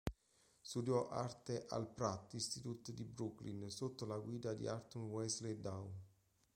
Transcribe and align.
Studiò 0.59 1.09
arte 1.09 1.67
al 1.69 1.87
Pratt 1.87 2.33
Institute 2.33 2.91
di 2.91 3.03
Brooklyn 3.05 3.69
sotto 3.69 4.07
la 4.07 4.17
guida 4.17 4.55
di 4.55 4.65
Arthur 4.67 5.03
Wesley 5.03 5.59
Dow. 5.61 5.91